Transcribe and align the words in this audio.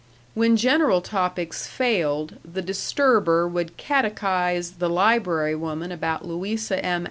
When 0.33 0.57
general 0.57 0.99
topics 0.99 1.67
failed, 1.67 2.37
the 2.43 2.63
disturber 2.63 3.47
would 3.47 3.77
catechize 3.77 4.79
the 4.79 4.89
library 4.89 5.53
woman 5.53 5.91
about 5.91 6.25
Louisa 6.25 6.83
M. 6.83 6.99